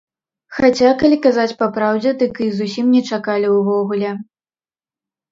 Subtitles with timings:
[0.59, 4.15] Хаця, калі казаць папраўдзе, дык і зусім не чакалі ўвогуле.